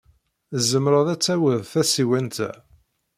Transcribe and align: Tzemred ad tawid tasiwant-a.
Tzemred 0.55 1.07
ad 1.13 1.21
tawid 1.25 1.59
tasiwant-a. 1.71 2.51